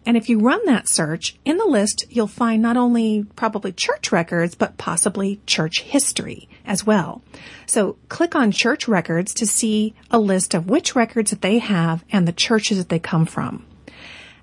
And 0.04 0.16
if 0.16 0.28
you 0.28 0.40
run 0.40 0.64
that 0.64 0.88
search, 0.88 1.36
in 1.44 1.58
the 1.58 1.66
list, 1.66 2.06
you'll 2.08 2.26
find 2.26 2.60
not 2.60 2.76
only 2.76 3.24
probably 3.36 3.72
church 3.72 4.10
records, 4.10 4.54
but 4.54 4.78
possibly 4.78 5.40
church 5.46 5.82
history 5.82 6.48
as 6.64 6.84
well. 6.84 7.22
So 7.66 7.96
click 8.08 8.34
on 8.34 8.50
church 8.50 8.88
records 8.88 9.34
to 9.34 9.46
see 9.46 9.94
a 10.10 10.18
list 10.18 10.54
of 10.54 10.68
which 10.68 10.96
records 10.96 11.30
that 11.30 11.42
they 11.42 11.58
have 11.58 12.04
and 12.10 12.26
the 12.26 12.32
churches 12.32 12.78
that 12.78 12.88
they 12.88 12.98
come 12.98 13.26
from. 13.26 13.64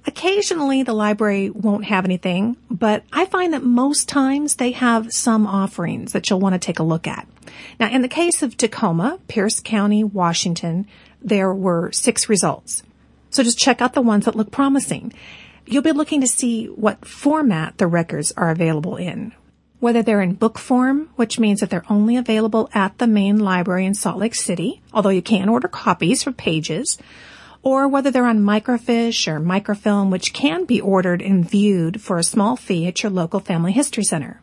Occasionally 0.10 0.82
the 0.82 0.94
library 0.94 1.52
won't 1.52 1.86
have 1.86 2.04
anything, 2.04 2.58
but 2.68 3.04
I 3.14 3.26
find 3.26 3.54
that 3.54 3.62
most 3.62 4.10
times 4.10 4.56
they 4.56 4.72
have 4.72 5.14
some 5.14 5.46
offerings 5.46 6.14
that 6.14 6.28
you'll 6.28 6.40
want 6.40 6.54
to 6.54 6.60
take 6.60 6.80
a 6.80 6.84
look 6.84 7.06
at. 7.06 7.28
Now, 7.80 7.92
in 7.92 8.02
the 8.02 8.08
case 8.08 8.42
of 8.42 8.58
Tacoma, 8.58 9.20
Pierce 9.28 9.60
County, 9.60 10.04
Washington, 10.04 10.88
there 11.22 11.54
were 11.54 11.92
six 11.92 12.28
results. 12.28 12.82
So 13.30 13.44
just 13.44 13.60
check 13.60 13.84
out 13.84 13.94
the 13.94 14.02
ones 14.02 14.26
that 14.26 14.36
look 14.36 14.50
promising. 14.50 15.14
You'll 15.68 15.84
be 15.84 15.92
looking 15.92 16.22
to 16.22 16.28
see 16.28 16.66
what 16.66 17.08
format 17.08 17.78
the 17.78 17.86
records 17.86 18.32
are 18.32 18.50
available 18.50 18.96
in. 18.96 19.32
Whether 19.80 20.02
they're 20.02 20.24
in 20.24 20.34
book 20.34 20.58
form, 20.58 21.12
which 21.18 21.38
means 21.38 21.60
that 21.60 21.70
they're 21.70 21.86
only 21.88 22.18
available 22.18 22.68
at 22.74 22.98
the 22.98 23.06
main 23.06 23.38
library 23.38 23.86
in 23.86 23.94
Salt 23.94 24.18
Lake 24.18 24.34
City, 24.34 24.82
although 24.92 25.10
you 25.10 25.22
can 25.22 25.50
order 25.50 25.68
copies 25.68 26.24
for 26.24 26.32
pages, 26.32 26.98
or 27.62 27.88
whether 27.88 28.12
they're 28.12 28.26
on 28.26 28.40
microfiche 28.40 29.28
or 29.28 29.40
microfilm, 29.40 30.10
which 30.10 30.34
can 30.34 30.66
be 30.66 30.80
ordered 30.80 31.22
and 31.22 31.50
viewed 31.50 32.02
for 32.02 32.18
a 32.18 32.24
small 32.24 32.56
fee 32.56 32.88
at 32.88 33.04
your 33.04 33.12
local 33.12 33.40
family 33.40 33.72
history 33.72 34.04
center. 34.04 34.42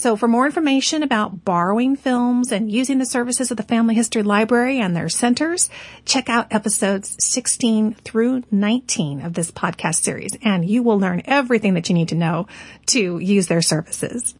So 0.00 0.16
for 0.16 0.28
more 0.28 0.46
information 0.46 1.02
about 1.02 1.44
borrowing 1.44 1.94
films 1.94 2.50
and 2.52 2.72
using 2.72 2.96
the 2.96 3.04
services 3.04 3.50
of 3.50 3.58
the 3.58 3.62
Family 3.62 3.94
History 3.94 4.22
Library 4.22 4.80
and 4.80 4.96
their 4.96 5.10
centers, 5.10 5.68
check 6.06 6.30
out 6.30 6.50
episodes 6.50 7.22
16 7.22 7.96
through 7.96 8.44
19 8.50 9.20
of 9.20 9.34
this 9.34 9.50
podcast 9.50 9.96
series, 9.96 10.38
and 10.42 10.66
you 10.66 10.82
will 10.82 10.98
learn 10.98 11.20
everything 11.26 11.74
that 11.74 11.90
you 11.90 11.94
need 11.94 12.08
to 12.08 12.14
know 12.14 12.46
to 12.86 13.18
use 13.18 13.48
their 13.48 13.60
services. 13.60 14.34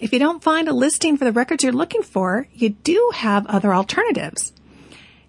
If 0.00 0.14
you 0.14 0.18
don't 0.18 0.42
find 0.42 0.66
a 0.66 0.72
listing 0.72 1.18
for 1.18 1.26
the 1.26 1.32
records 1.32 1.62
you're 1.62 1.72
looking 1.74 2.02
for, 2.02 2.48
you 2.54 2.70
do 2.70 3.10
have 3.14 3.46
other 3.46 3.74
alternatives. 3.74 4.54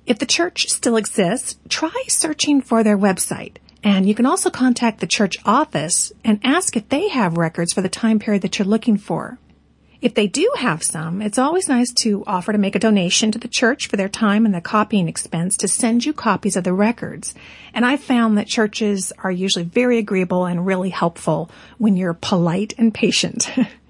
If 0.05 0.19
the 0.19 0.25
church 0.25 0.69
still 0.69 0.97
exists, 0.97 1.57
try 1.67 2.03
searching 2.07 2.61
for 2.61 2.83
their 2.83 2.97
website. 2.97 3.57
And 3.83 4.07
you 4.07 4.15
can 4.15 4.25
also 4.25 4.49
contact 4.49 4.99
the 4.99 5.07
church 5.07 5.37
office 5.45 6.11
and 6.23 6.39
ask 6.43 6.75
if 6.75 6.89
they 6.89 7.09
have 7.09 7.37
records 7.37 7.73
for 7.73 7.81
the 7.81 7.89
time 7.89 8.19
period 8.19 8.41
that 8.43 8.57
you're 8.57 8.67
looking 8.67 8.97
for. 8.97 9.39
If 10.01 10.13
they 10.13 10.27
do 10.27 10.51
have 10.57 10.83
some, 10.83 11.21
it's 11.21 11.39
always 11.39 11.67
nice 11.67 11.91
to 11.93 12.23
offer 12.27 12.51
to 12.51 12.57
make 12.59 12.75
a 12.75 12.79
donation 12.79 13.31
to 13.31 13.39
the 13.39 13.47
church 13.47 13.87
for 13.87 13.97
their 13.97 14.09
time 14.09 14.45
and 14.45 14.53
the 14.53 14.61
copying 14.61 15.07
expense 15.07 15.57
to 15.57 15.67
send 15.67 16.05
you 16.05 16.13
copies 16.13 16.55
of 16.55 16.63
the 16.63 16.73
records. 16.73 17.33
And 17.73 17.85
I've 17.85 18.01
found 18.01 18.37
that 18.37 18.47
churches 18.47 19.11
are 19.23 19.31
usually 19.31 19.65
very 19.65 19.97
agreeable 19.97 20.45
and 20.45 20.65
really 20.65 20.91
helpful 20.91 21.49
when 21.79 21.95
you're 21.95 22.13
polite 22.13 22.75
and 22.77 22.93
patient. 22.93 23.49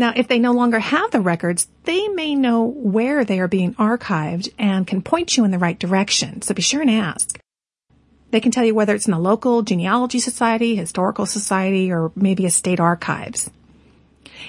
Now, 0.00 0.14
if 0.16 0.28
they 0.28 0.38
no 0.38 0.52
longer 0.52 0.78
have 0.78 1.10
the 1.10 1.20
records, 1.20 1.68
they 1.84 2.08
may 2.08 2.34
know 2.34 2.64
where 2.64 3.22
they 3.22 3.38
are 3.38 3.46
being 3.46 3.74
archived 3.74 4.48
and 4.58 4.86
can 4.86 5.02
point 5.02 5.36
you 5.36 5.44
in 5.44 5.50
the 5.50 5.58
right 5.58 5.78
direction. 5.78 6.40
So 6.40 6.54
be 6.54 6.62
sure 6.62 6.80
and 6.80 6.90
ask. 6.90 7.38
They 8.30 8.40
can 8.40 8.50
tell 8.50 8.64
you 8.64 8.74
whether 8.74 8.94
it's 8.94 9.06
in 9.06 9.12
a 9.12 9.20
local 9.20 9.60
genealogy 9.60 10.18
society, 10.18 10.74
historical 10.74 11.26
society, 11.26 11.92
or 11.92 12.12
maybe 12.16 12.46
a 12.46 12.50
state 12.50 12.80
archives. 12.80 13.50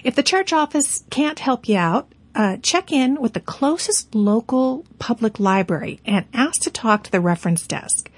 If 0.05 0.15
the 0.15 0.23
church 0.23 0.53
office 0.53 1.03
can't 1.09 1.39
help 1.39 1.67
you 1.67 1.75
out, 1.75 2.09
uh, 2.33 2.55
check 2.63 2.93
in 2.93 3.19
with 3.19 3.33
the 3.33 3.41
closest 3.41 4.15
local 4.15 4.85
public 4.99 5.37
library 5.37 5.99
and 6.05 6.27
ask 6.33 6.61
to 6.61 6.69
talk 6.69 7.03
to 7.03 7.11
the 7.11 7.19
reference 7.19 7.67
desk 7.67 8.09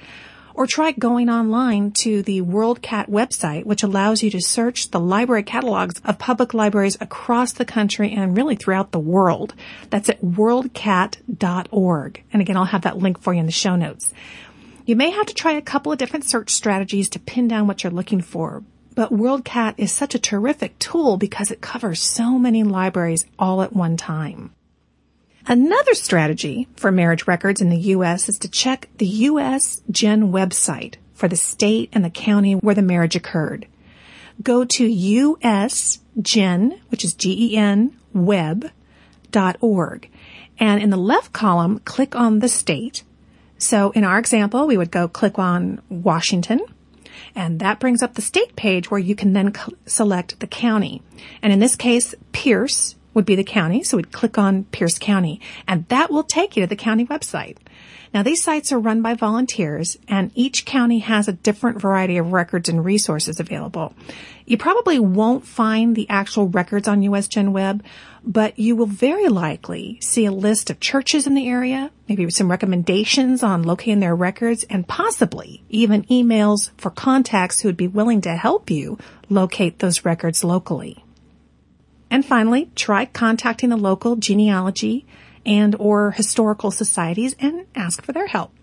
or 0.54 0.68
try 0.68 0.92
going 0.92 1.30
online 1.30 1.92
to 1.92 2.22
the 2.24 2.42
WorldCat 2.42 3.10
website, 3.10 3.66
which 3.66 3.84
allows 3.84 4.24
you 4.24 4.30
to 4.32 4.42
search 4.42 4.92
the 4.92 5.00
library 5.00 5.44
catalogs 5.44 6.00
of 6.06 6.20
public 6.20 6.54
libraries 6.54 6.98
across 7.02 7.54
the 7.54 7.66
country 7.66 8.12
and 8.12 8.38
really 8.38 8.56
throughout 8.56 8.92
the 8.92 9.00
world. 9.00 9.54
That's 9.90 10.10
at 10.10 10.22
worldcat.org. 10.22 12.24
And 12.34 12.42
again, 12.42 12.58
I'll 12.58 12.66
have 12.66 12.84
that 12.84 12.98
link 12.98 13.22
for 13.22 13.34
you 13.34 13.40
in 13.40 13.46
the 13.46 13.52
show 13.52 13.76
notes. 13.76 14.14
You 14.86 14.96
may 14.96 15.12
have 15.12 15.28
to 15.28 15.34
try 15.34 15.54
a 15.54 15.62
couple 15.62 15.92
of 15.92 15.98
different 15.98 16.26
search 16.26 16.52
strategies 16.52 17.10
to 17.10 17.20
pin 17.20 17.48
down 17.48 17.68
what 17.68 17.84
you're 17.84 17.92
looking 17.92 18.22
for, 18.22 18.64
but 18.96 19.14
WorldCat 19.14 19.76
is 19.78 19.92
such 19.92 20.14
a 20.14 20.20
terrific 20.20 20.78
tool 20.78 21.18
because 21.18 21.52
it 21.52 21.62
covers 21.62 22.02
so 22.02 22.38
many 22.38 22.64
libraries 22.64 23.26
all 23.40 23.62
at 23.62 23.74
one 23.74 23.98
time. 23.98 24.52
Another 25.46 25.94
strategy 25.94 26.70
for 26.78 26.92
marriage 26.92 27.28
records 27.28 27.60
in 27.60 27.70
the 27.70 27.78
U.S. 27.78 28.30
is 28.30 28.40
to 28.40 28.48
check 28.48 28.88
the 28.98 29.06
U.S. 29.06 29.82
Gen 29.92 30.32
website 30.32 30.96
for 31.14 31.28
the 31.28 31.36
state 31.36 31.90
and 31.92 32.04
the 32.04 32.10
county 32.10 32.54
where 32.54 32.76
the 32.76 32.82
marriage 32.82 33.16
occurred. 33.16 33.68
Go 34.42 34.64
to 34.64 34.90
usgen, 34.90 36.80
which 36.90 37.04
is 37.04 37.14
G-E-N, 37.14 37.98
web.org. 38.14 40.10
And 40.60 40.82
in 40.82 40.90
the 40.90 40.98
left 40.98 41.34
column, 41.34 41.80
click 41.80 42.16
on 42.16 42.40
the 42.40 42.48
state. 42.48 43.04
So 43.58 43.92
in 43.92 44.04
our 44.04 44.20
example, 44.20 44.66
we 44.66 44.78
would 44.78 44.92
go 44.92 45.08
click 45.08 45.38
on 45.38 45.82
Washington. 45.90 46.62
And 47.36 47.60
that 47.60 47.80
brings 47.80 48.02
up 48.02 48.14
the 48.14 48.22
state 48.22 48.56
page 48.56 48.90
where 48.90 49.00
you 49.00 49.16
can 49.16 49.34
then 49.34 49.54
select 49.86 50.40
the 50.40 50.48
county. 50.48 51.02
And 51.42 51.52
in 51.52 51.60
this 51.60 51.76
case, 51.76 52.16
Pierce 52.32 52.96
would 53.14 53.26
be 53.26 53.36
the 53.36 53.44
county. 53.44 53.84
So 53.84 53.98
we'd 53.98 54.12
click 54.12 54.38
on 54.38 54.66
Pierce 54.66 54.98
County 54.98 55.42
and 55.68 55.88
that 55.90 56.12
will 56.12 56.24
take 56.24 56.56
you 56.56 56.64
to 56.64 56.68
the 56.68 56.76
county 56.76 57.06
website. 57.06 57.58
Now 58.14 58.22
these 58.22 58.44
sites 58.44 58.72
are 58.72 58.80
run 58.80 59.02
by 59.02 59.16
volunteers 59.16 59.98
and 60.08 60.32
each 60.36 60.66
county 60.66 61.00
has 61.00 61.28
a 61.28 61.34
different 61.34 61.82
variety 61.82 62.18
of 62.18 62.32
records 62.32 62.70
and 62.70 62.86
resources 62.86 63.40
available. 63.40 63.94
You 64.46 64.58
probably 64.58 65.00
won't 65.00 65.48
find 65.48 65.96
the 65.96 66.10
actual 66.10 66.48
records 66.48 66.88
on 66.88 67.02
US 67.04 67.28
Gen 67.28 67.54
Web, 67.54 67.84
but 68.24 68.60
you 68.60 68.76
will 68.76 68.86
very 68.86 69.30
likely 69.30 69.98
see 70.02 70.26
a 70.26 70.32
list 70.32 70.70
of 70.70 70.80
churches 70.80 71.26
in 71.28 71.34
the 71.34 71.48
area, 71.48 71.92
maybe 72.08 72.30
some 72.30 72.52
recommendations 72.52 73.42
on 73.42 73.64
locating 73.64 74.00
their 74.00 74.16
records, 74.16 74.64
and 74.70 74.88
possibly 74.88 75.64
even 75.70 76.04
emails 76.04 76.72
for 76.78 76.90
contacts 76.90 77.62
who 77.62 77.70
would 77.70 77.78
be 77.78 77.88
willing 77.88 78.22
to 78.22 78.36
help 78.36 78.70
you 78.70 78.98
locate 79.30 79.80
those 79.80 80.06
records 80.06 80.44
locally. 80.44 81.03
And 82.14 82.24
finally, 82.24 82.70
try 82.76 83.06
contacting 83.06 83.70
the 83.70 83.76
local 83.76 84.18
genealogy 84.18 85.08
and 85.48 85.76
or 85.80 86.12
historical 86.12 86.70
societies 86.70 87.36
and 87.40 87.66
ask 87.74 88.04
for 88.04 88.12
their 88.12 88.28
help. 88.28 88.54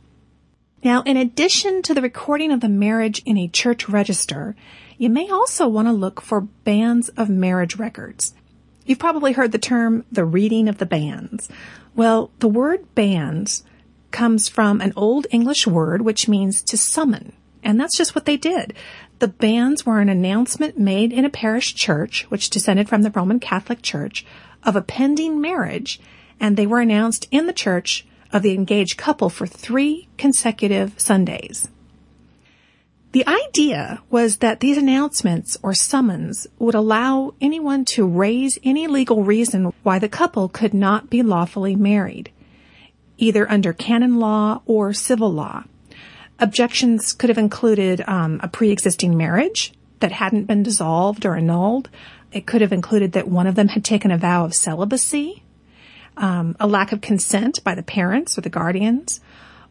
Now, 0.85 1.02
in 1.02 1.16
addition 1.16 1.83
to 1.83 1.92
the 1.92 2.00
recording 2.00 2.52
of 2.52 2.61
the 2.61 2.69
marriage 2.69 3.23
in 3.26 3.37
a 3.37 3.49
church 3.49 3.88
register, 3.88 4.54
you 4.99 5.11
may 5.11 5.28
also 5.28 5.66
want 5.66 5.88
to 5.88 5.92
look 5.92 6.21
for 6.21 6.42
banns 6.42 7.09
of 7.09 7.28
marriage 7.28 7.75
records. 7.75 8.35
You've 8.87 9.00
probably 9.00 9.33
heard 9.33 9.50
the 9.50 9.59
term 9.59 10.04
the 10.12 10.25
reading 10.25 10.69
of 10.69 10.78
the 10.78 10.87
banns. 10.87 11.49
Well, 11.97 12.30
the 12.38 12.47
word 12.47 12.95
banns 12.95 13.64
comes 14.12 14.49
from 14.49 14.80
an 14.80 14.92
old 14.95 15.26
English 15.33 15.66
word 15.66 16.02
which 16.02 16.28
means 16.28 16.62
to 16.62 16.76
summon. 16.76 17.33
And 17.64 17.80
that's 17.80 17.97
just 17.97 18.14
what 18.14 18.26
they 18.26 18.37
did. 18.37 18.75
The 19.21 19.29
banns 19.29 19.85
were 19.85 20.00
an 20.00 20.09
announcement 20.09 20.79
made 20.79 21.12
in 21.12 21.27
a 21.27 21.31
parish 21.31 21.75
church, 21.75 22.25
which 22.31 22.49
descended 22.49 22.89
from 22.89 23.03
the 23.03 23.11
Roman 23.11 23.39
Catholic 23.39 23.83
Church, 23.83 24.25
of 24.65 24.77
a 24.77 24.83
pending 24.83 25.43
marriage, 25.43 26.00
and 26.41 26.57
they 26.57 26.67
were 26.67 26.81
announced 26.81 27.29
in 27.31 27.47
the 27.47 27.53
church 27.53 28.07
of 28.33 28.41
the 28.41 28.55
engaged 28.55 28.97
couple 28.97 29.29
for 29.29 29.47
three 29.47 30.09
consecutive 30.17 30.99
Sundays. 30.99 31.69
The 33.12 33.27
idea 33.27 34.00
was 34.09 34.39
that 34.39 34.61
these 34.61 34.79
announcements 34.79 35.59
or 35.62 35.75
summons 35.75 36.47
would 36.59 36.75
allow 36.75 37.35
anyone 37.43 37.85
to 37.87 38.07
raise 38.07 38.59
any 38.65 38.87
legal 38.87 39.23
reason 39.23 39.75
why 39.83 39.99
the 39.99 40.09
couple 40.09 40.49
could 40.49 40.73
not 40.73 41.11
be 41.11 41.23
lawfully 41.23 41.77
married, 41.77 42.31
either 43.19 43.50
under 43.50 43.75
canon 43.75 44.19
law 44.19 44.62
or 44.65 44.95
civil 44.95 45.31
law. 45.31 45.65
Objections 46.40 47.12
could 47.12 47.28
have 47.28 47.38
included 47.38 48.02
um, 48.06 48.40
a 48.42 48.49
pre-existing 48.49 49.16
marriage 49.16 49.73
that 50.00 50.11
hadn't 50.11 50.47
been 50.47 50.62
dissolved 50.62 51.26
or 51.26 51.37
annulled. 51.37 51.90
It 52.32 52.47
could 52.47 52.62
have 52.62 52.73
included 52.73 53.12
that 53.12 53.28
one 53.28 53.47
of 53.47 53.56
them 53.56 53.68
had 53.68 53.85
taken 53.85 54.11
a 54.11 54.16
vow 54.16 54.47
of 54.47 54.54
celibacy, 54.54 55.42
um, 56.16 56.56
a 56.59 56.66
lack 56.66 56.92
of 56.92 57.02
consent 57.02 57.62
by 57.62 57.75
the 57.75 57.82
parents 57.82 58.38
or 58.38 58.40
the 58.40 58.49
guardians, 58.49 59.20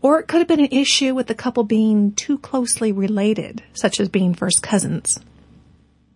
or 0.01 0.19
it 0.19 0.27
could 0.27 0.37
have 0.37 0.47
been 0.47 0.59
an 0.59 0.71
issue 0.71 1.15
with 1.15 1.25
the 1.25 1.35
couple 1.35 1.63
being 1.63 2.11
too 2.13 2.37
closely 2.37 2.91
related, 2.91 3.63
such 3.73 3.99
as 3.99 4.07
being 4.07 4.35
first 4.35 4.61
cousins. 4.61 5.19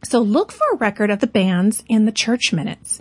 So 0.03 0.19
look 0.19 0.51
for 0.51 0.65
a 0.71 0.77
record 0.77 1.09
of 1.09 1.19
the 1.19 1.27
banns 1.27 1.83
in 1.87 2.05
the 2.05 2.11
church 2.11 2.53
minutes, 2.53 2.99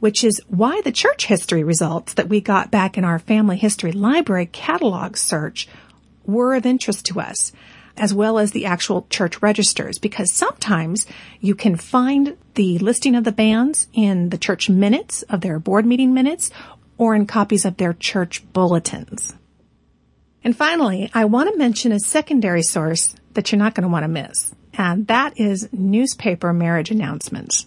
which 0.00 0.22
is 0.22 0.40
why 0.48 0.80
the 0.82 0.92
church 0.92 1.26
history 1.26 1.64
results 1.64 2.14
that 2.14 2.28
we 2.28 2.40
got 2.40 2.70
back 2.70 2.98
in 2.98 3.04
our 3.04 3.18
family 3.18 3.56
history 3.56 3.92
library 3.92 4.46
catalog 4.46 5.16
search 5.16 5.66
were 6.24 6.54
of 6.54 6.66
interest 6.66 7.06
to 7.06 7.20
us, 7.20 7.52
as 7.96 8.14
well 8.14 8.38
as 8.38 8.52
the 8.52 8.66
actual 8.66 9.06
church 9.10 9.42
registers, 9.42 9.98
because 9.98 10.32
sometimes 10.32 11.06
you 11.40 11.54
can 11.54 11.76
find 11.76 12.36
the 12.54 12.78
listing 12.78 13.14
of 13.14 13.24
the 13.24 13.32
banns 13.32 13.88
in 13.92 14.30
the 14.30 14.38
church 14.38 14.68
minutes 14.70 15.22
of 15.24 15.40
their 15.40 15.58
board 15.58 15.84
meeting 15.84 16.14
minutes 16.14 16.50
or 16.96 17.14
in 17.14 17.26
copies 17.26 17.64
of 17.64 17.76
their 17.76 17.92
church 17.92 18.42
bulletins. 18.52 19.34
And 20.42 20.56
finally, 20.56 21.10
I 21.12 21.26
want 21.26 21.50
to 21.50 21.58
mention 21.58 21.92
a 21.92 22.00
secondary 22.00 22.62
source 22.62 23.14
that 23.34 23.52
you're 23.52 23.58
not 23.58 23.74
going 23.74 23.82
to 23.82 23.92
want 23.92 24.04
to 24.04 24.08
miss, 24.08 24.54
and 24.74 25.06
that 25.08 25.38
is 25.38 25.68
newspaper 25.72 26.52
marriage 26.52 26.90
announcements. 26.90 27.66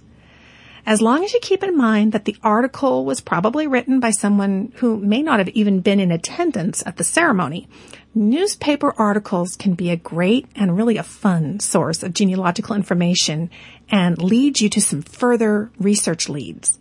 As 0.86 1.02
long 1.02 1.24
as 1.24 1.34
you 1.34 1.40
keep 1.42 1.64
in 1.64 1.78
mind 1.78 2.12
that 2.12 2.26
the 2.26 2.36
article 2.44 3.06
was 3.06 3.22
probably 3.22 3.68
written 3.68 4.02
by 4.02 4.12
someone 4.12 4.74
who 4.76 4.98
may 4.98 5.22
not 5.22 5.40
have 5.40 5.48
even 5.50 5.80
been 5.80 6.00
in 6.00 6.12
attendance 6.12 6.84
at 6.86 6.98
the 6.98 7.06
ceremony, 7.06 7.70
newspaper 8.14 8.94
articles 8.98 9.56
can 9.56 9.76
be 9.76 9.90
a 9.90 9.96
great 9.96 10.46
and 10.56 10.76
really 10.76 10.98
a 10.98 11.04
fun 11.04 11.62
source 11.62 12.04
of 12.04 12.14
genealogical 12.14 12.76
information 12.76 13.50
and 13.90 14.22
lead 14.22 14.60
you 14.60 14.68
to 14.70 14.82
some 14.82 15.02
further 15.02 15.72
research 15.80 16.28
leads. 16.28 16.80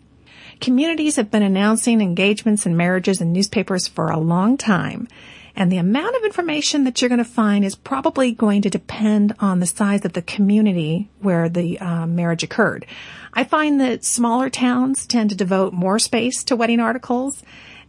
Communities 0.61 1.15
have 1.17 1.31
been 1.31 1.43
announcing 1.43 2.01
engagements 2.01 2.67
and 2.67 2.77
marriages 2.77 3.21
in 3.21 3.33
newspapers 3.33 3.87
for 3.87 4.09
a 4.09 4.19
long 4.19 4.57
time, 4.57 5.07
and 5.55 5.71
the 5.71 5.77
amount 5.77 6.17
of 6.17 6.25
information 6.25 6.85
that 6.85 7.01
you're 7.01 7.09
going 7.09 7.19
to 7.19 7.25
find 7.25 7.65
is 7.65 7.75
probably 7.75 8.33
going 8.33 8.63
to 8.63 8.71
depend 8.71 9.35
on 9.39 9.61
the 9.61 9.67
size 9.67 10.05
of 10.05 10.13
the 10.13 10.23
community 10.23 11.11
where 11.21 11.49
the 11.49 11.79
uh, 11.79 12.07
marriage 12.07 12.43
occurred. 12.43 12.87
I 13.33 13.45
find 13.45 13.81
that 13.81 14.05
smaller 14.05 14.51
towns 14.51 15.07
tend 15.07 15.31
to 15.31 15.37
devote 15.37 15.73
more 15.73 15.99
space 15.99 16.45
to 16.45 16.57
wedding 16.57 16.81
articles 16.81 17.43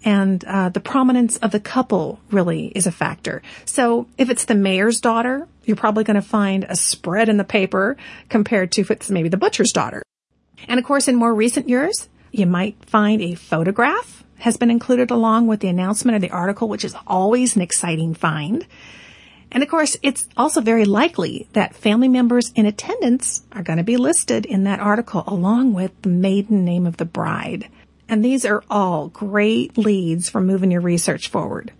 and 0.05 0.43
uh, 0.43 0.69
the 0.69 0.79
prominence 0.79 1.37
of 1.37 1.51
the 1.51 1.59
couple 1.59 2.19
really 2.29 2.67
is 2.67 2.87
a 2.87 2.91
factor. 2.91 3.41
So 3.65 4.07
if 4.17 4.29
it's 4.29 4.45
the 4.45 4.55
mayor's 4.55 4.99
daughter, 4.99 5.47
you're 5.63 5.77
probably 5.77 6.03
going 6.03 6.15
to 6.15 6.21
find 6.21 6.65
a 6.65 6.75
spread 6.75 7.29
in 7.29 7.37
the 7.37 7.43
paper 7.43 7.95
compared 8.29 8.73
to 8.73 8.81
if 8.81 8.91
it's 8.91 9.09
maybe 9.09 9.29
the 9.29 9.37
butcher's 9.37 9.71
daughter. 9.71 10.03
And 10.67 10.79
of 10.79 10.85
course, 10.85 11.07
in 11.07 11.15
more 11.15 11.33
recent 11.33 11.69
years, 11.69 12.09
you 12.31 12.45
might 12.45 12.83
find 12.85 13.21
a 13.21 13.35
photograph 13.35 14.22
has 14.43 14.57
been 14.57 14.69
included 14.69 15.09
along 15.09 15.47
with 15.47 15.61
the 15.61 15.69
announcement 15.69 16.17
of 16.17 16.21
the 16.21 16.29
article, 16.29 16.67
which 16.67 16.83
is 16.83 16.97
always 17.07 17.55
an 17.55 17.61
exciting 17.61 18.13
find. 18.13 18.67
And 19.53 19.63
of 19.63 19.69
course, 19.69 19.95
it's 20.03 20.27
also 20.35 20.59
very 20.59 20.83
likely 20.83 21.47
that 21.53 21.77
family 21.77 22.09
members 22.09 22.51
in 22.53 22.65
attendance 22.65 23.43
are 23.53 23.63
going 23.63 23.77
to 23.77 23.85
be 23.85 23.95
listed 23.95 24.45
in 24.45 24.65
that 24.65 24.81
article 24.81 25.23
along 25.27 25.71
with 25.71 25.93
the 26.01 26.09
maiden 26.09 26.65
name 26.65 26.85
of 26.85 26.97
the 26.97 27.05
bride. 27.05 27.69
And 28.09 28.23
these 28.23 28.43
are 28.43 28.65
all 28.69 29.07
great 29.07 29.77
leads 29.77 30.27
for 30.27 30.41
moving 30.41 30.71
your 30.71 30.81
research 30.81 31.29
forward. 31.29 31.71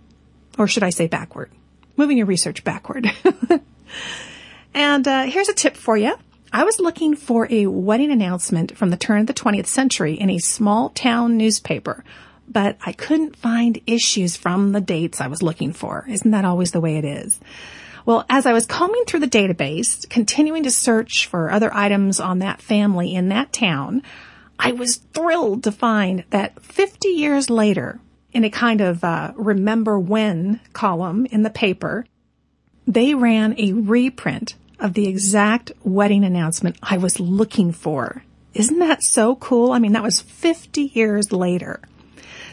Or 0.56 0.66
should 0.66 0.84
I 0.84 0.90
say 0.90 1.06
backward? 1.06 1.50
Moving 1.98 2.16
your 2.16 2.26
research 2.26 2.64
backward. 2.64 3.12
and 4.72 5.06
uh, 5.06 5.24
here's 5.24 5.50
a 5.50 5.54
tip 5.54 5.76
for 5.76 5.98
you. 5.98 6.14
I 6.50 6.64
was 6.64 6.80
looking 6.80 7.14
for 7.14 7.46
a 7.50 7.66
wedding 7.66 8.10
announcement 8.10 8.74
from 8.74 8.88
the 8.88 8.96
turn 8.96 9.20
of 9.20 9.26
the 9.26 9.34
20th 9.34 9.66
century 9.66 10.14
in 10.14 10.30
a 10.30 10.38
small 10.38 10.88
town 10.88 11.36
newspaper 11.36 12.02
but 12.48 12.76
I 12.84 12.92
couldn't 12.92 13.36
find 13.36 13.80
issues 13.86 14.36
from 14.36 14.72
the 14.72 14.80
dates 14.80 15.20
I 15.20 15.28
was 15.28 15.42
looking 15.42 15.72
for. 15.72 16.04
Isn't 16.08 16.30
that 16.30 16.44
always 16.44 16.72
the 16.72 16.80
way 16.80 16.96
it 16.96 17.04
is? 17.04 17.40
Well, 18.06 18.26
as 18.28 18.44
I 18.44 18.52
was 18.52 18.66
combing 18.66 19.04
through 19.06 19.20
the 19.20 19.26
database, 19.26 20.08
continuing 20.08 20.64
to 20.64 20.70
search 20.70 21.26
for 21.26 21.50
other 21.50 21.72
items 21.72 22.20
on 22.20 22.40
that 22.40 22.60
family 22.60 23.14
in 23.14 23.30
that 23.30 23.52
town, 23.52 24.02
I 24.58 24.72
was 24.72 24.96
thrilled 24.96 25.64
to 25.64 25.72
find 25.72 26.24
that 26.30 26.62
50 26.62 27.08
years 27.08 27.48
later, 27.48 27.98
in 28.32 28.44
a 28.44 28.50
kind 28.50 28.80
of 28.80 29.02
uh, 29.04 29.32
remember 29.36 29.98
when 29.98 30.60
column 30.72 31.26
in 31.26 31.42
the 31.42 31.50
paper, 31.50 32.04
they 32.86 33.14
ran 33.14 33.58
a 33.58 33.72
reprint 33.72 34.54
of 34.78 34.92
the 34.92 35.08
exact 35.08 35.72
wedding 35.82 36.24
announcement 36.24 36.76
I 36.82 36.98
was 36.98 37.20
looking 37.20 37.72
for. 37.72 38.22
Isn't 38.52 38.80
that 38.80 39.02
so 39.02 39.36
cool? 39.36 39.72
I 39.72 39.78
mean, 39.78 39.92
that 39.92 40.02
was 40.02 40.20
50 40.20 40.82
years 40.94 41.32
later. 41.32 41.80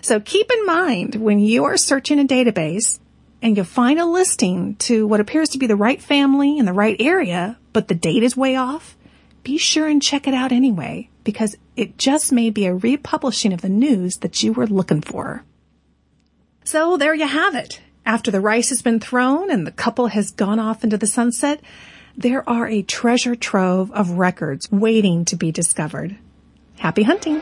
So 0.02 0.20
keep 0.20 0.52
in 0.52 0.66
mind 0.66 1.16
when 1.16 1.40
you 1.40 1.64
are 1.66 1.78
searching 1.78 2.20
a 2.20 2.26
database 2.26 3.00
and 3.42 3.56
you 3.56 3.64
find 3.64 4.00
a 4.00 4.06
listing 4.06 4.76
to 4.78 5.08
what 5.08 5.20
appears 5.20 5.50
to 5.50 5.60
be 5.60 5.68
the 5.68 5.76
right 5.76 6.02
family 6.02 6.58
in 6.58 6.66
the 6.66 6.74
right 6.74 6.96
area, 7.00 7.58
but 7.72 7.88
the 7.88 7.96
date 7.96 8.24
is 8.24 8.36
way 8.36 8.56
off, 8.56 8.98
be 9.44 9.58
sure 9.58 9.88
and 9.88 10.02
check 10.02 10.28
it 10.28 10.34
out 10.34 10.52
anyway, 10.52 11.10
because 11.24 11.56
it 11.76 11.98
just 11.98 12.32
may 12.32 12.50
be 12.50 12.66
a 12.66 12.76
republishing 12.76 13.54
of 13.54 13.62
the 13.62 13.70
news 13.70 14.18
that 14.18 14.44
you 14.44 14.54
were 14.54 14.68
looking 14.68 15.02
for. 15.02 15.44
So 16.64 16.98
there 16.98 17.16
you 17.16 17.28
have 17.28 17.56
it. 17.56 17.82
After 18.06 18.32
the 18.32 18.42
rice 18.42 18.70
has 18.70 18.82
been 18.82 19.00
thrown 19.00 19.52
and 19.52 19.66
the 19.66 19.72
couple 19.72 20.08
has 20.08 20.32
gone 20.32 20.60
off 20.60 20.84
into 20.84 20.98
the 20.98 21.08
sunset, 21.08 21.62
there 22.18 22.48
are 22.50 22.68
a 22.68 22.82
treasure 22.82 23.36
trove 23.36 23.92
of 23.92 24.12
records 24.12 24.72
waiting 24.72 25.26
to 25.26 25.36
be 25.36 25.52
discovered. 25.52 26.18
Happy 26.78 27.04
hunting! 27.04 27.42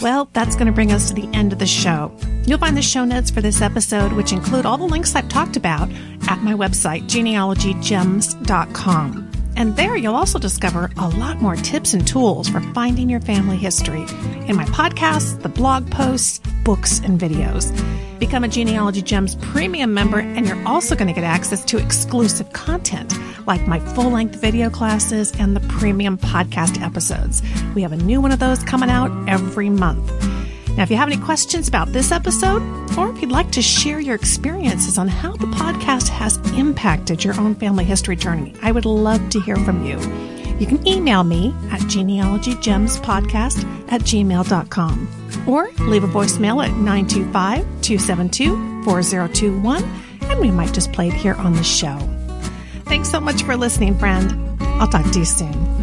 Well, 0.00 0.30
that's 0.32 0.54
going 0.54 0.66
to 0.66 0.72
bring 0.72 0.92
us 0.92 1.08
to 1.08 1.14
the 1.14 1.28
end 1.34 1.52
of 1.52 1.58
the 1.58 1.66
show. 1.66 2.16
You'll 2.46 2.58
find 2.58 2.76
the 2.76 2.82
show 2.82 3.04
notes 3.04 3.30
for 3.30 3.42
this 3.42 3.60
episode, 3.60 4.12
which 4.12 4.32
include 4.32 4.64
all 4.64 4.78
the 4.78 4.84
links 4.84 5.14
I've 5.14 5.28
talked 5.28 5.56
about, 5.56 5.90
at 6.28 6.42
my 6.42 6.54
website, 6.54 7.02
genealogygems.com. 7.04 9.29
And 9.60 9.76
there 9.76 9.94
you'll 9.94 10.16
also 10.16 10.38
discover 10.38 10.90
a 10.96 11.06
lot 11.06 11.42
more 11.42 11.54
tips 11.54 11.92
and 11.92 12.08
tools 12.08 12.48
for 12.48 12.60
finding 12.72 13.10
your 13.10 13.20
family 13.20 13.58
history 13.58 14.06
in 14.48 14.56
my 14.56 14.64
podcasts, 14.64 15.38
the 15.42 15.50
blog 15.50 15.90
posts, 15.90 16.40
books, 16.64 17.00
and 17.00 17.20
videos. 17.20 17.70
Become 18.18 18.44
a 18.44 18.48
Genealogy 18.48 19.02
Gems 19.02 19.34
premium 19.34 19.92
member, 19.92 20.20
and 20.20 20.46
you're 20.46 20.66
also 20.66 20.96
going 20.96 21.08
to 21.08 21.12
get 21.12 21.24
access 21.24 21.62
to 21.66 21.76
exclusive 21.76 22.50
content 22.54 23.12
like 23.46 23.66
my 23.66 23.78
full 23.80 24.08
length 24.08 24.36
video 24.36 24.70
classes 24.70 25.30
and 25.38 25.54
the 25.54 25.60
premium 25.68 26.16
podcast 26.16 26.80
episodes. 26.80 27.42
We 27.74 27.82
have 27.82 27.92
a 27.92 27.98
new 27.98 28.22
one 28.22 28.32
of 28.32 28.38
those 28.38 28.64
coming 28.64 28.88
out 28.88 29.10
every 29.28 29.68
month. 29.68 30.29
Now, 30.76 30.84
if 30.84 30.90
you 30.90 30.96
have 30.96 31.08
any 31.08 31.20
questions 31.20 31.68
about 31.68 31.92
this 31.92 32.12
episode, 32.12 32.62
or 32.96 33.10
if 33.10 33.20
you'd 33.20 33.30
like 33.30 33.50
to 33.52 33.62
share 33.62 34.00
your 34.00 34.14
experiences 34.14 34.96
on 34.98 35.08
how 35.08 35.32
the 35.36 35.46
podcast 35.46 36.08
has 36.08 36.36
impacted 36.56 37.22
your 37.22 37.38
own 37.38 37.54
family 37.54 37.84
history 37.84 38.16
journey, 38.16 38.54
I 38.62 38.72
would 38.72 38.86
love 38.86 39.28
to 39.30 39.40
hear 39.40 39.56
from 39.56 39.84
you. 39.84 39.98
You 40.58 40.66
can 40.66 40.86
email 40.86 41.24
me 41.24 41.54
at 41.70 41.80
genealogygemspodcast 41.80 43.92
at 43.92 44.00
gmail.com 44.02 45.08
or 45.46 45.70
leave 45.80 46.04
a 46.04 46.08
voicemail 46.08 46.62
at 46.62 46.70
925 46.76 47.58
272 47.80 48.84
4021 48.84 49.82
and 50.22 50.40
we 50.40 50.50
might 50.50 50.74
just 50.74 50.92
play 50.92 51.08
it 51.08 51.14
here 51.14 51.34
on 51.34 51.54
the 51.54 51.64
show. 51.64 51.98
Thanks 52.84 53.10
so 53.10 53.20
much 53.20 53.42
for 53.42 53.56
listening, 53.56 53.98
friend. 53.98 54.32
I'll 54.60 54.88
talk 54.88 55.10
to 55.12 55.18
you 55.18 55.24
soon. 55.24 55.79